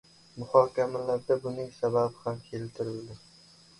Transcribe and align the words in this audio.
Muhokamalarda 0.37 1.37
buning 1.45 1.69
sababi 1.79 2.25
ham 2.25 2.43
keltirildi. 2.47 3.19